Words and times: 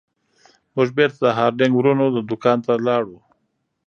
موږ 0.75 0.87
بیرته 0.97 1.17
د 1.23 1.27
هارډینګ 1.37 1.73
ورونو 1.75 2.05
دکان 2.31 2.57
ته 2.65 2.73
لاړو. 2.87 3.17